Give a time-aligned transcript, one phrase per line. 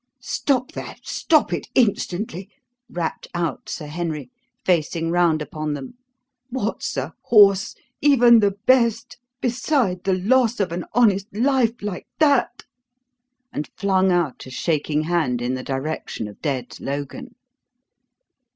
[0.19, 1.01] "Stop that!
[1.05, 2.49] Stop it instantly!"
[2.89, 4.31] rapped out Sir Henry,
[4.65, 5.93] facing round upon them.
[6.49, 12.63] "What's a horse even the best beside the loss of an honest life like that?"
[13.53, 17.35] and flung out a shaking hand in the direction of dead Logan.